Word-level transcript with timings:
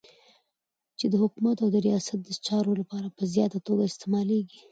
چی 0.97 1.05
د 1.09 1.15
حکومت 1.23 1.57
او 1.63 1.69
د 1.73 1.77
ریاست 1.87 2.17
دچارو 2.29 2.71
لپاره 2.81 3.07
په 3.17 3.23
زیاته 3.33 3.57
توګه 3.67 3.83
استعمالیږی 3.85 4.59